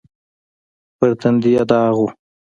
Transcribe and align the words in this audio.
پر 0.97 1.09
تندي 1.19 1.51
يې 1.55 1.63
داغ 1.71 1.95
و. 2.03 2.07